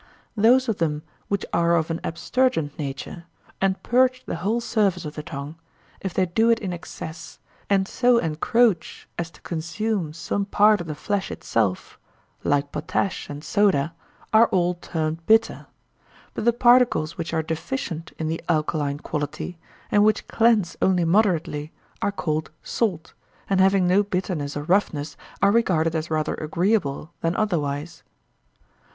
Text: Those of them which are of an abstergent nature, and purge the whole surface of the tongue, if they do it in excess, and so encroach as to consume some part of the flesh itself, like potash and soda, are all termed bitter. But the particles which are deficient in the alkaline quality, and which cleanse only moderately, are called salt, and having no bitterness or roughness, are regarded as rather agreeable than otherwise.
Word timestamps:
Those 0.35 0.67
of 0.67 0.79
them 0.79 1.03
which 1.27 1.45
are 1.53 1.75
of 1.75 1.91
an 1.91 1.99
abstergent 2.03 2.75
nature, 2.79 3.25
and 3.61 3.83
purge 3.83 4.23
the 4.25 4.37
whole 4.37 4.59
surface 4.59 5.05
of 5.05 5.13
the 5.13 5.21
tongue, 5.21 5.57
if 6.01 6.11
they 6.11 6.25
do 6.25 6.49
it 6.49 6.57
in 6.57 6.73
excess, 6.73 7.37
and 7.69 7.87
so 7.87 8.17
encroach 8.17 9.07
as 9.19 9.29
to 9.29 9.41
consume 9.41 10.11
some 10.11 10.45
part 10.45 10.81
of 10.81 10.87
the 10.87 10.95
flesh 10.95 11.29
itself, 11.29 11.99
like 12.43 12.71
potash 12.71 13.29
and 13.29 13.43
soda, 13.43 13.93
are 14.33 14.47
all 14.47 14.73
termed 14.73 15.23
bitter. 15.27 15.67
But 16.33 16.45
the 16.45 16.53
particles 16.53 17.15
which 17.15 17.31
are 17.31 17.43
deficient 17.43 18.11
in 18.17 18.27
the 18.27 18.41
alkaline 18.49 18.97
quality, 19.01 19.59
and 19.91 20.03
which 20.03 20.27
cleanse 20.27 20.75
only 20.81 21.05
moderately, 21.05 21.73
are 22.01 22.11
called 22.11 22.49
salt, 22.63 23.13
and 23.47 23.61
having 23.61 23.85
no 23.85 24.01
bitterness 24.01 24.57
or 24.57 24.63
roughness, 24.63 25.15
are 25.43 25.51
regarded 25.51 25.93
as 25.93 26.09
rather 26.09 26.33
agreeable 26.33 27.13
than 27.21 27.35
otherwise. 27.35 28.01